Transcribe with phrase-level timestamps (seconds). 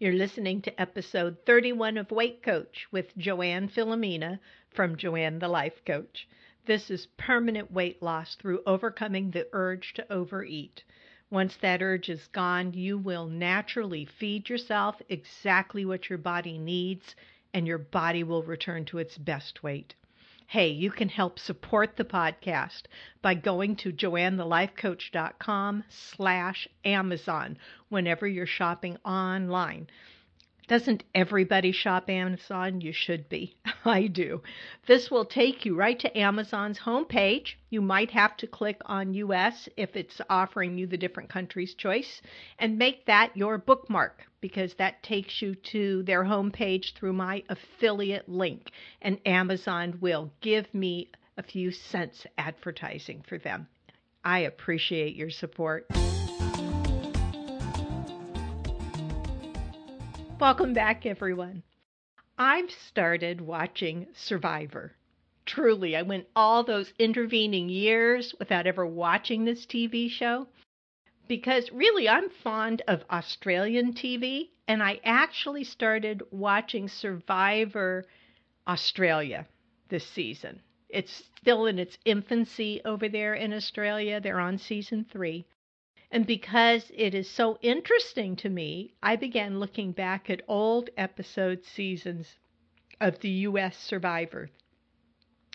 [0.00, 4.38] You're listening to episode 31 of Weight Coach with Joanne Filomena
[4.70, 6.26] from Joanne the Life Coach.
[6.64, 10.82] This is permanent weight loss through overcoming the urge to overeat.
[11.28, 17.14] Once that urge is gone, you will naturally feed yourself exactly what your body needs,
[17.52, 19.92] and your body will return to its best weight.
[20.50, 22.86] Hey, you can help support the podcast
[23.22, 27.56] by going to joannethelifecoach.com slash Amazon
[27.88, 29.86] whenever you're shopping online.
[30.66, 32.80] Doesn't everybody shop Amazon?
[32.80, 33.58] You should be.
[33.84, 34.42] I do.
[34.86, 37.54] This will take you right to Amazon's homepage.
[37.70, 42.20] You might have to click on US if it's offering you the different countries' choice
[42.58, 48.28] and make that your bookmark because that takes you to their homepage through my affiliate
[48.28, 48.70] link.
[49.00, 53.66] And Amazon will give me a few cents advertising for them.
[54.24, 55.86] I appreciate your support.
[60.38, 61.62] Welcome back, everyone.
[62.42, 64.96] I've started watching Survivor.
[65.44, 70.46] Truly, I went all those intervening years without ever watching this TV show
[71.28, 78.06] because really I'm fond of Australian TV, and I actually started watching Survivor
[78.66, 79.46] Australia
[79.90, 80.62] this season.
[80.88, 84.18] It's still in its infancy over there in Australia.
[84.18, 85.44] They're on season three.
[86.12, 91.64] And because it is so interesting to me, I began looking back at old episode
[91.64, 92.36] seasons
[93.00, 93.78] of the U.S.
[93.78, 94.50] Survivor.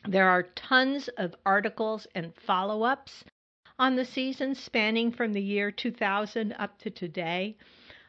[0.08, 3.24] There are tons of articles and follow ups
[3.78, 7.58] on the season spanning from the year 2000 up to today.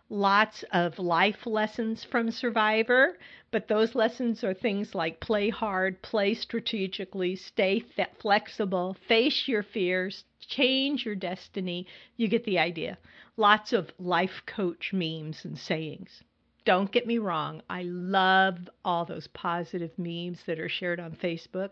[0.09, 3.19] Lots of life lessons from Survivor,
[3.51, 7.83] but those lessons are things like play hard, play strategically, stay
[8.21, 11.87] flexible, face your fears, change your destiny.
[12.17, 12.99] You get the idea.
[13.37, 16.23] Lots of life coach memes and sayings.
[16.67, 21.71] Don't get me wrong, I love all those positive memes that are shared on Facebook.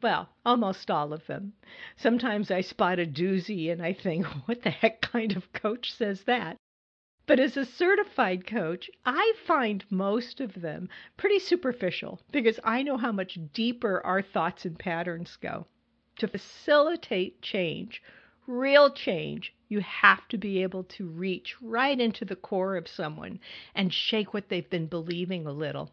[0.00, 1.52] Well, almost all of them.
[1.96, 6.24] Sometimes I spot a doozy and I think, what the heck kind of coach says
[6.24, 6.56] that?
[7.26, 12.96] But as a certified coach, I find most of them pretty superficial because I know
[12.96, 15.66] how much deeper our thoughts and patterns go.
[16.16, 18.02] To facilitate change,
[18.46, 23.40] real change, you have to be able to reach right into the core of someone
[23.74, 25.90] and shake what they've been believing a little.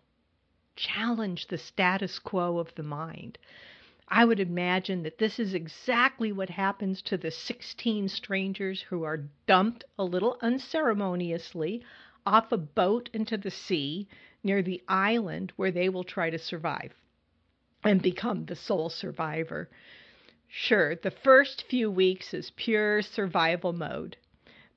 [0.75, 3.40] Challenge the status quo of the mind.
[4.08, 9.25] I would imagine that this is exactly what happens to the 16 strangers who are
[9.47, 11.81] dumped a little unceremoniously
[12.24, 14.08] off a boat into the sea
[14.44, 16.94] near the island where they will try to survive
[17.84, 19.72] and become the sole survivor.
[20.53, 24.17] Sure, the first few weeks is pure survival mode.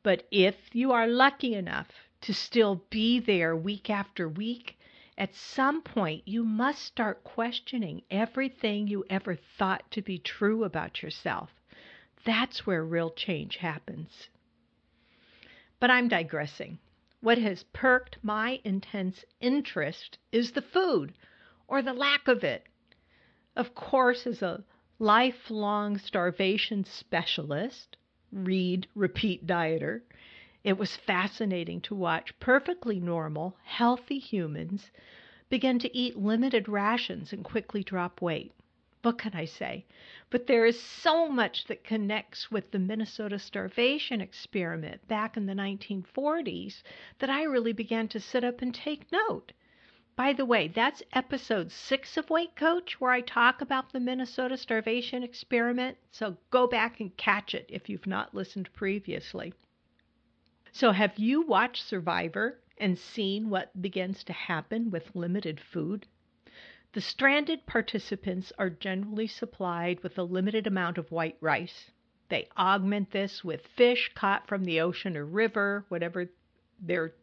[0.04, 1.88] But if you are lucky enough
[2.20, 4.78] to still be there week after week,
[5.18, 11.02] at some point you must start questioning everything you ever thought to be true about
[11.02, 11.50] yourself.
[12.24, 14.28] That's where real change happens.
[15.80, 16.78] But I'm digressing.
[17.20, 21.14] What has perked my intense interest is the food,
[21.66, 22.64] or the lack of it.
[23.56, 24.62] Of course, as a
[25.04, 27.98] lifelong starvation specialist,
[28.32, 30.00] read repeat dieter.
[30.65, 34.91] It was fascinating to watch perfectly normal, healthy humans
[35.50, 38.54] begin to eat limited rations and quickly drop weight.
[39.03, 39.84] What can I say?
[40.31, 45.53] But there is so much that connects with the Minnesota starvation experiment back in the
[45.53, 46.82] 1940s
[47.19, 49.53] that I really began to sit up and take note.
[50.16, 54.56] By the way, that's episode six of Weight Coach, where I talk about the Minnesota
[54.56, 55.98] starvation experiment.
[56.12, 59.54] So go back and catch it if you've not listened previously.
[60.70, 66.06] So, have you watched Survivor and seen what begins to happen with limited food?
[66.92, 71.91] The stranded participants are generally supplied with a limited amount of white rice.
[72.28, 76.30] They augment this with fish caught from the ocean or river, whatever
[76.78, 77.14] they're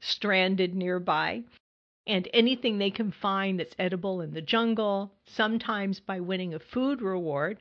[0.00, 1.44] stranded nearby
[2.06, 7.02] and anything they can find that's edible in the jungle, sometimes by winning a food
[7.02, 7.58] reward.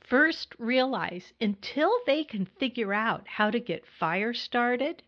[0.00, 5.02] First, realize until they can figure out how to get fire started,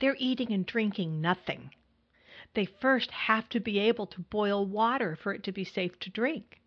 [0.00, 1.70] they're eating and drinking nothing.
[2.54, 6.10] They first have to be able to boil water for it to be safe to
[6.10, 6.60] drink.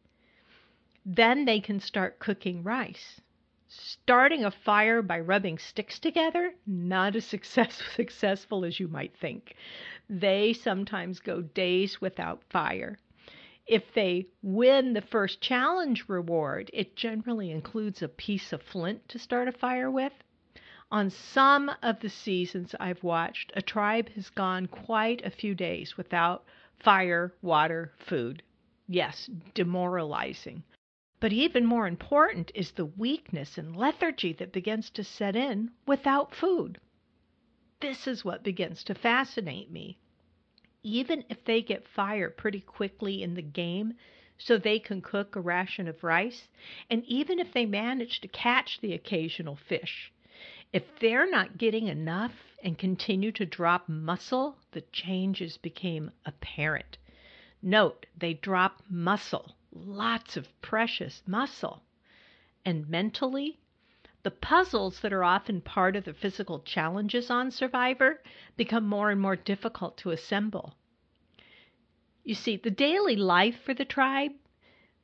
[1.05, 3.21] Then they can start cooking rice.
[3.67, 9.55] Starting a fire by rubbing sticks together, not as success, successful as you might think.
[10.09, 12.99] They sometimes go days without fire.
[13.65, 19.17] If they win the first challenge reward, it generally includes a piece of flint to
[19.17, 20.13] start a fire with.
[20.91, 25.97] On some of the seasons I've watched, a tribe has gone quite a few days
[25.97, 26.45] without
[26.79, 28.43] fire, water, food.
[28.87, 30.61] Yes, demoralizing.
[31.19, 36.35] But even more important is the weakness and lethargy that begins to set in without
[36.35, 36.79] food.
[37.87, 39.99] This is what begins to fascinate me.
[40.81, 43.93] Even if they get fire pretty quickly in the game,
[44.39, 46.47] so they can cook a ration of rice,
[46.89, 50.11] and even if they manage to catch the occasional fish,
[50.73, 56.97] if they're not getting enough and continue to drop muscle, the changes became apparent.
[57.61, 61.83] Note, they drop muscle, lots of precious muscle.
[62.65, 63.59] And mentally,
[64.25, 68.23] the puzzles that are often part of the physical challenges on Survivor
[68.57, 70.73] become more and more difficult to assemble.
[72.23, 74.31] You see, the daily life for the tribe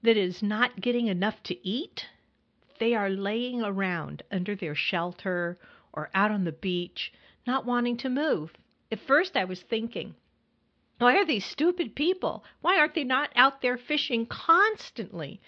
[0.02, 2.08] that is not getting enough to eat
[2.80, 5.60] they are laying around under their shelter
[5.94, 7.14] or out on the beach,
[7.46, 8.52] not wanting to move.
[8.92, 10.16] At first, I was thinking,
[10.98, 12.44] why are these stupid people?
[12.62, 15.40] Why aren't they not out there fishing constantly?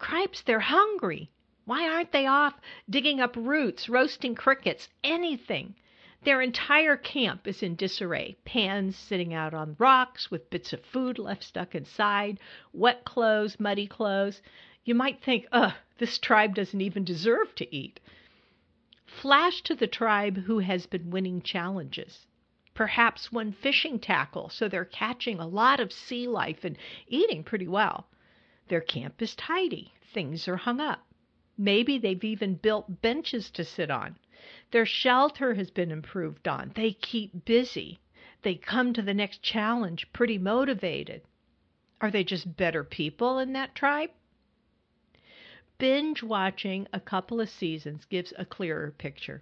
[0.00, 1.30] Cripes, they're hungry.
[1.70, 5.76] Why aren't they off digging up roots, roasting crickets, anything?
[6.24, 8.34] Their entire camp is in disarray.
[8.44, 12.40] Pans sitting out on rocks with bits of food left stuck inside,
[12.72, 14.42] wet clothes, muddy clothes.
[14.82, 18.00] You might think, ugh, this tribe doesn't even deserve to eat.
[19.06, 22.26] Flash to the tribe who has been winning challenges.
[22.74, 26.76] Perhaps one fishing tackle, so they're catching a lot of sea life and
[27.06, 28.08] eating pretty well.
[28.66, 31.06] Their camp is tidy, things are hung up.
[31.60, 34.16] Maybe they've even built benches to sit on.
[34.70, 36.72] Their shelter has been improved on.
[36.74, 38.00] They keep busy.
[38.42, 41.22] They come to the next challenge pretty motivated.
[42.00, 44.10] Are they just better people in that tribe?
[45.80, 49.40] binge watching a couple of seasons gives a clearer picture.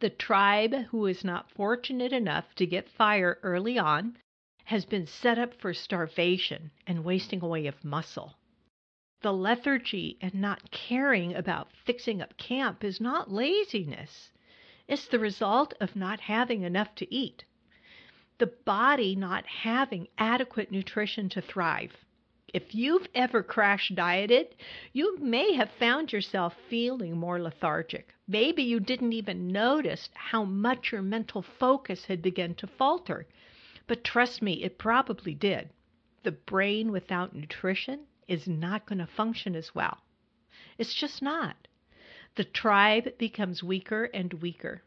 [0.00, 4.18] The tribe who is not fortunate enough to get fire early on
[4.64, 8.37] has been set up for starvation and wasting away of muscle.
[9.20, 14.30] The lethargy and not caring about fixing up camp is not laziness.
[14.86, 17.44] It's the result of not having enough to eat.
[18.38, 21.96] The body not having adequate nutrition to thrive.
[22.54, 24.54] If you've ever crash dieted,
[24.92, 28.14] you may have found yourself feeling more lethargic.
[28.28, 33.26] Maybe you didn't even notice how much your mental focus had begun to falter.
[33.88, 35.70] But trust me, it probably did.
[36.22, 39.98] The brain without nutrition is not going to function as well.
[40.76, 41.56] It's just not.
[42.36, 44.82] The tribe becomes weaker and weaker.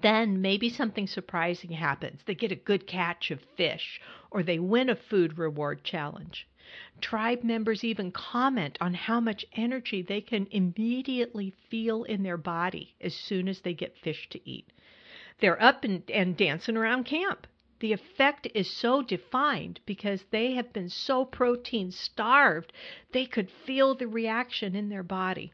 [0.00, 2.22] Then maybe something surprising happens.
[2.26, 4.00] They get a good catch of fish,
[4.32, 6.48] or they win a food reward challenge.
[7.00, 12.96] Tribe members even comment on how much energy they can immediately feel in their body
[13.00, 14.72] as soon as they get fish to eat.
[15.40, 17.46] They're up and, and dancing around camp.
[17.82, 22.72] The effect is so defined because they have been so protein starved,
[23.10, 25.52] they could feel the reaction in their body.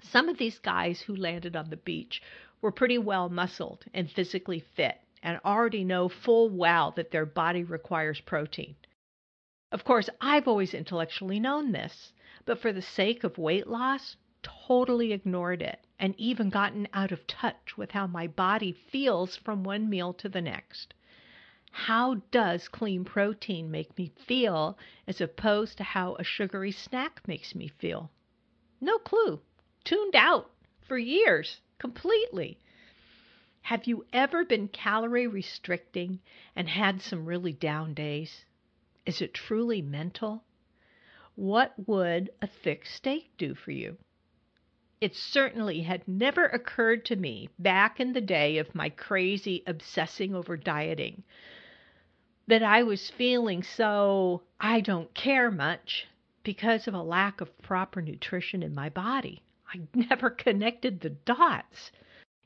[0.00, 2.22] Some of these guys who landed on the beach
[2.62, 7.64] were pretty well muscled and physically fit and already know full well that their body
[7.64, 8.74] requires protein.
[9.70, 12.14] Of course, I've always intellectually known this,
[12.46, 17.26] but for the sake of weight loss, totally ignored it and even gotten out of
[17.26, 20.94] touch with how my body feels from one meal to the next.
[21.72, 24.78] How does clean protein make me feel
[25.08, 28.12] as opposed to how a sugary snack makes me feel?
[28.80, 29.40] No clue.
[29.82, 32.58] Tuned out for years completely.
[33.62, 36.20] Have you ever been calorie restricting
[36.54, 38.44] and had some really down days?
[39.06, 40.44] Is it truly mental?
[41.34, 43.96] What would a thick steak do for you?
[45.04, 50.34] It certainly had never occurred to me back in the day of my crazy obsessing
[50.34, 51.24] over dieting
[52.46, 56.06] that I was feeling so I don't care much
[56.42, 59.42] because of a lack of proper nutrition in my body.
[59.74, 61.92] I never connected the dots.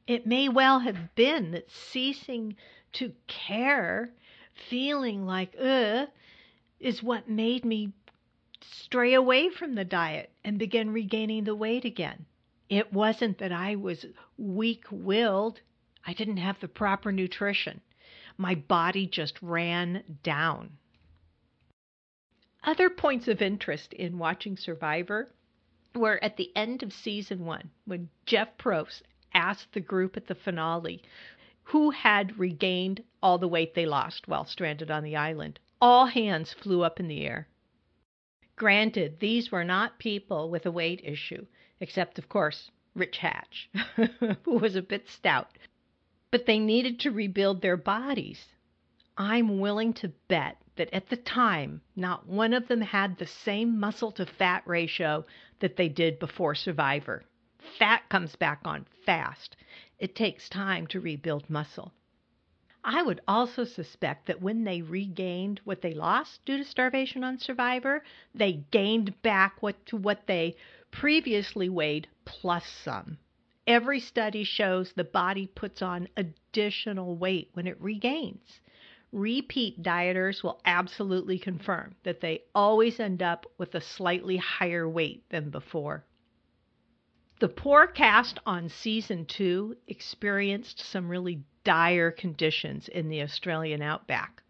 [0.08, 2.56] It may well have been that ceasing
[2.94, 4.10] to care,
[4.52, 6.08] feeling like, ugh,
[6.80, 7.92] is what made me
[8.60, 12.26] stray away from the diet and begin regaining the weight again.
[12.68, 14.04] It wasn't that I was
[14.36, 15.60] weak willed,
[16.06, 17.80] I didn't have the proper nutrition.
[18.36, 20.78] My body just ran down.
[22.62, 25.32] Other points of interest in watching Survivor
[25.94, 30.34] were at the end of season one when Jeff Probst asked the group at the
[30.34, 31.02] finale
[31.64, 35.58] who had regained all the weight they lost while stranded on the island.
[35.80, 37.48] All hands flew up in the air.
[38.56, 41.46] Granted, these were not people with a weight issue,
[41.80, 43.70] except, of course, Rich Hatch,
[44.44, 45.56] who was a bit stout.
[46.30, 48.46] But they needed to rebuild their bodies.
[49.16, 53.78] I'm willing to bet that at the time, not one of them had the same
[53.78, 55.26] muscle to fat ratio
[55.60, 57.24] that they did before Survivor.
[57.78, 59.56] Fat comes back on fast.
[59.98, 61.92] It takes time to rebuild muscle.
[62.90, 67.38] I would also suspect that when they regained what they lost due to starvation on
[67.38, 68.02] Survivor,
[68.34, 70.56] they gained back what to what they
[70.90, 73.18] previously weighed plus some.
[73.66, 78.58] Every study shows the body puts on additional weight when it regains.
[79.12, 85.28] Repeat dieters will absolutely confirm that they always end up with a slightly higher weight
[85.28, 86.06] than before.
[87.38, 94.42] The poor cast on season two experienced some really dire conditions in the Australian outback.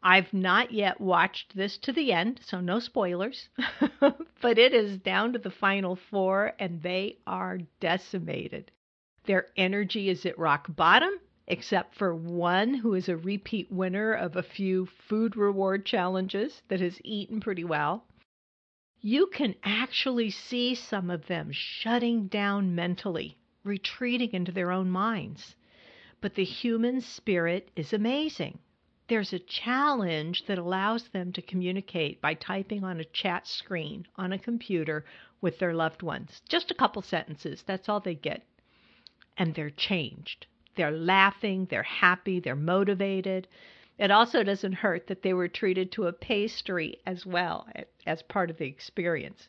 [0.00, 3.48] I've not yet watched this to the end, so no spoilers,
[4.40, 8.70] but it is down to the final four and they are decimated.
[9.24, 11.14] Their energy is at rock bottom,
[11.48, 16.78] except for one who is a repeat winner of a few food reward challenges that
[16.78, 18.04] has eaten pretty well
[19.00, 25.54] you can actually see some of them shutting down mentally, retreating into their own minds.
[26.20, 28.58] But the human spirit is amazing.
[29.08, 34.32] There's a challenge that allows them to communicate by typing on a chat screen on
[34.32, 35.04] a computer
[35.40, 36.42] with their loved ones.
[36.48, 38.44] Just a couple sentences, that's all they get.
[39.36, 40.46] And they're changed.
[40.74, 43.46] They're laughing, they're happy, they're motivated.
[43.98, 47.68] It also doesn't hurt that they were treated to a pastry as well
[48.06, 49.48] as part of the experience.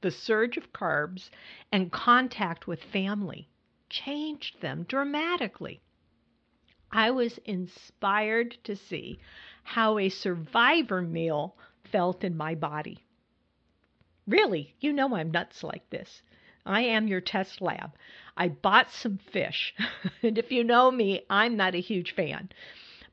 [0.00, 1.30] The surge of carbs
[1.72, 3.48] and contact with family
[3.88, 5.80] changed them dramatically.
[6.92, 9.20] I was inspired to see
[9.62, 13.04] how a survivor meal felt in my body.
[14.26, 16.22] Really, you know I'm nuts like this.
[16.66, 17.92] I am your test lab.
[18.36, 19.72] I bought some fish,
[20.22, 22.50] and if you know me, I'm not a huge fan.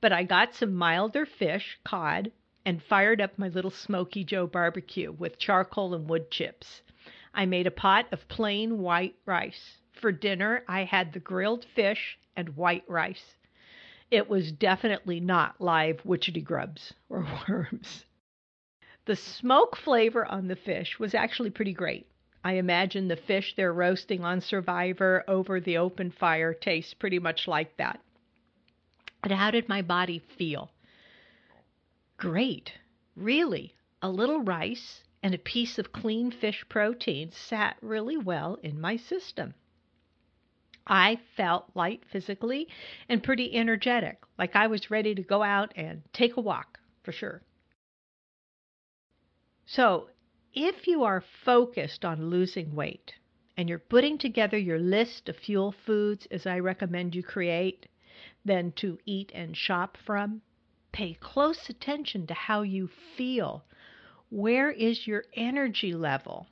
[0.01, 2.31] But I got some milder fish, cod,
[2.65, 6.81] and fired up my little Smokey Joe barbecue with charcoal and wood chips.
[7.33, 9.77] I made a pot of plain white rice.
[9.91, 13.35] For dinner, I had the grilled fish and white rice.
[14.09, 18.05] It was definitely not live witchetty grubs or worms.
[19.05, 22.07] The smoke flavor on the fish was actually pretty great.
[22.43, 27.47] I imagine the fish they're roasting on Survivor over the open fire tastes pretty much
[27.47, 27.99] like that.
[29.21, 30.71] But how did my body feel?
[32.15, 32.73] Great.
[33.15, 33.75] Really.
[34.01, 38.95] A little rice and a piece of clean fish protein sat really well in my
[38.95, 39.53] system.
[40.87, 42.67] I felt light physically
[43.09, 47.11] and pretty energetic, like I was ready to go out and take a walk for
[47.11, 47.41] sure.
[49.65, 50.09] So,
[50.53, 53.13] if you are focused on losing weight
[53.57, 57.87] and you're putting together your list of fuel foods as I recommend you create,
[58.45, 60.41] then to eat and shop from.
[60.93, 63.65] Pay close attention to how you feel.
[64.29, 66.47] Where is your energy level?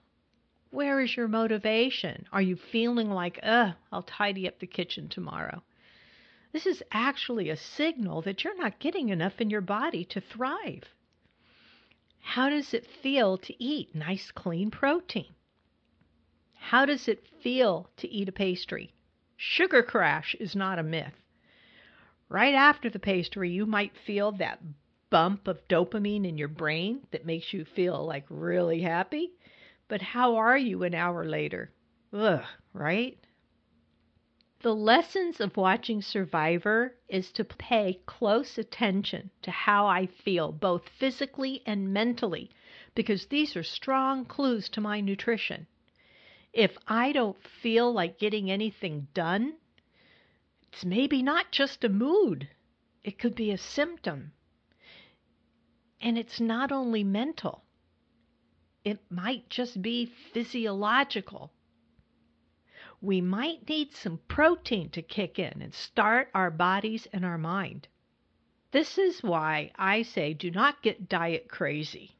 [0.75, 2.27] Where is your motivation?
[2.33, 5.63] Are you feeling like, ugh, I'll tidy up the kitchen tomorrow?
[6.51, 10.83] This is actually a signal that you're not getting enough in your body to thrive.
[12.19, 15.33] How does it feel to eat nice, clean protein?
[16.55, 18.91] How does it feel to eat a pastry?
[19.37, 21.15] Sugar crash is not a myth.
[22.27, 24.59] Right after the pastry, you might feel that
[25.09, 29.31] bump of dopamine in your brain that makes you feel like really happy.
[29.87, 31.71] But how are you an hour later?
[32.11, 33.19] Ugh, right?
[34.61, 40.89] The lessons of watching Survivor is to pay close attention to how I feel, both
[40.89, 42.49] physically and mentally,
[42.95, 45.67] because these are strong clues to my nutrition.
[46.51, 49.57] If I don't feel like getting anything done,
[50.71, 52.49] it's maybe not just a mood,
[53.03, 54.31] it could be a symptom.
[56.01, 57.64] And it's not only mental,
[58.85, 61.51] it might just be physiological.
[63.01, 67.89] We might need some protein to kick in and start our bodies and our mind.
[68.71, 72.15] This is why I say do not get diet crazy.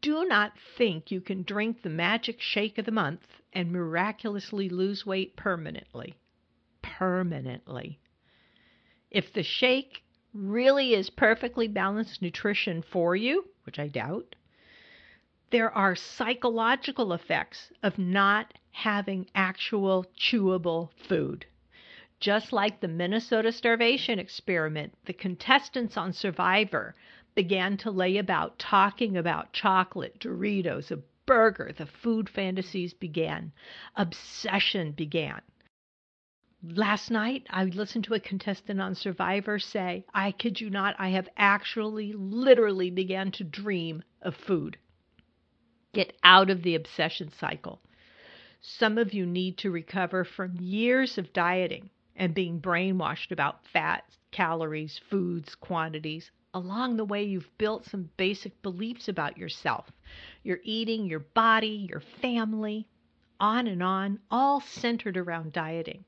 [0.00, 5.04] Do not think you can drink the magic shake of the month and miraculously lose
[5.04, 6.16] weight permanently
[7.00, 7.98] permanently.
[9.10, 14.36] If the shake really is perfectly balanced nutrition for you, which I doubt,
[15.50, 21.44] there are psychological effects of not having actual chewable food.
[22.20, 26.94] Just like the Minnesota starvation experiment, the contestants on Survivor
[27.34, 33.52] began to lay about talking about chocolate, Doritos, a burger, the food fantasies began.
[33.96, 35.40] Obsession began.
[36.62, 41.08] Last night, I listened to a contestant on Survivor say, I kid you not, I
[41.10, 44.76] have actually, literally began to dream of food.
[45.92, 47.80] Get out of the obsession cycle.
[48.60, 54.18] Some of you need to recover from years of dieting and being brainwashed about fats,
[54.30, 56.30] calories, foods, quantities.
[56.54, 59.90] Along the way, you've built some basic beliefs about yourself,
[60.44, 62.86] your eating, your body, your family,
[63.40, 66.04] on and on, all centered around dieting.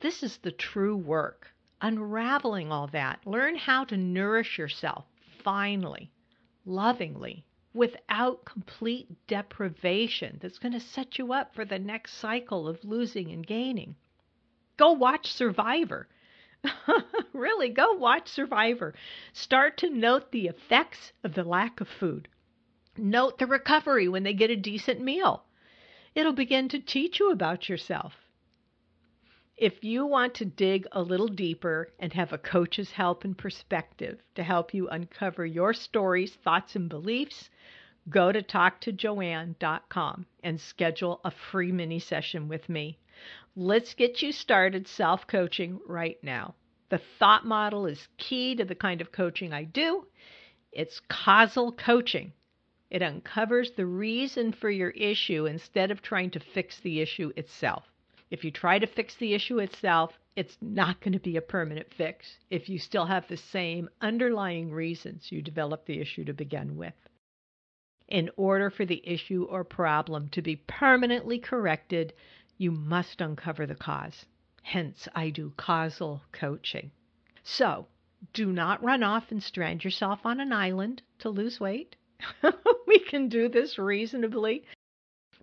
[0.00, 1.52] This is the true work.
[1.80, 3.26] Unraveling all that.
[3.26, 5.06] Learn how to nourish yourself
[5.42, 6.10] finally,
[6.64, 12.84] lovingly, without complete deprivation that's going to set you up for the next cycle of
[12.84, 13.94] losing and gaining.
[14.76, 16.08] Go watch Survivor.
[17.32, 18.94] really, go watch Survivor.
[19.32, 22.28] Start to note the effects of the lack of food.
[22.96, 25.44] Note the recovery when they get a decent meal.
[26.14, 28.14] It'll begin to teach you about yourself.
[29.60, 34.22] If you want to dig a little deeper and have a coach's help and perspective
[34.34, 37.50] to help you uncover your stories, thoughts, and beliefs,
[38.08, 42.98] go to talktojoanne.com and schedule a free mini session with me.
[43.54, 46.54] Let's get you started self coaching right now.
[46.88, 50.06] The thought model is key to the kind of coaching I do.
[50.72, 52.32] It's causal coaching.
[52.88, 57.84] It uncovers the reason for your issue instead of trying to fix the issue itself.
[58.30, 61.92] If you try to fix the issue itself, it's not going to be a permanent
[61.92, 66.76] fix if you still have the same underlying reasons you developed the issue to begin
[66.76, 66.94] with.
[68.06, 72.12] In order for the issue or problem to be permanently corrected,
[72.56, 74.26] you must uncover the cause.
[74.62, 76.92] Hence, I do causal coaching.
[77.42, 77.88] So,
[78.32, 81.96] do not run off and strand yourself on an island to lose weight.
[82.86, 84.64] we can do this reasonably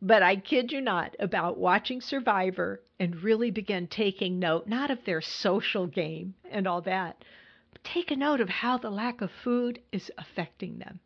[0.01, 5.03] but I kid you not about watching Survivor and really begin taking note, not of
[5.05, 7.23] their social game and all that,
[7.71, 10.99] but take a note of how the lack of food is affecting them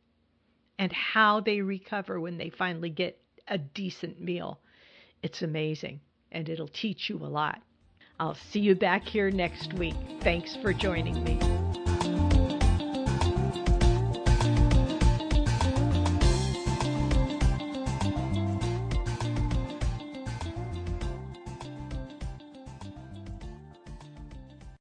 [0.80, 4.60] and how they recover when they finally get a decent meal.
[5.22, 7.62] It's amazing and it'll teach you a lot.
[8.20, 9.96] I'll see you back here next week.
[10.22, 11.61] Thanks for joining me.